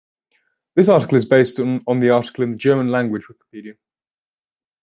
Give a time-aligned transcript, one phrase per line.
[0.75, 3.75] This article is based on the article in the German-language Wikipedia.